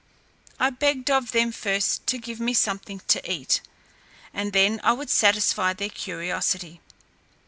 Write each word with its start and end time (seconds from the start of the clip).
"I 0.59 0.71
begged 0.71 1.11
of 1.11 1.31
them 1.31 1.51
first 1.51 2.07
to 2.07 2.17
give 2.17 2.39
me 2.39 2.55
something 2.55 3.03
to 3.07 3.31
eat, 3.31 3.61
and 4.33 4.51
then 4.51 4.81
I 4.83 4.93
would 4.93 5.11
satisfy. 5.11 5.73
their 5.73 5.89
curiosity. 5.89 6.81